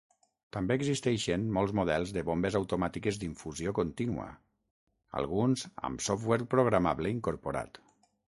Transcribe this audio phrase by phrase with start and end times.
[0.55, 4.27] També existeixen molts models de bombes automàtiques d'infusió contínua,
[5.21, 7.81] alguns amb software programable incorporat.